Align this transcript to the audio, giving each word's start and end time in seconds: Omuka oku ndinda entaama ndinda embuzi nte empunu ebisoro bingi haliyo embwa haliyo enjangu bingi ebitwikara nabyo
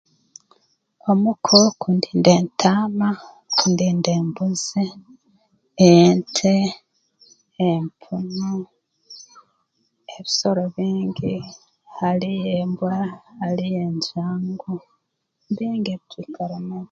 Omuka 1.09 1.51
oku 1.67 1.87
ndinda 1.97 2.31
entaama 2.41 3.09
ndinda 3.71 4.09
embuzi 4.19 4.85
nte 6.17 6.53
empunu 7.67 8.49
ebisoro 10.15 10.63
bingi 10.75 11.35
haliyo 11.99 12.49
embwa 12.61 12.95
haliyo 13.39 13.79
enjangu 13.89 14.73
bingi 15.55 15.89
ebitwikara 15.95 16.57
nabyo 16.67 16.79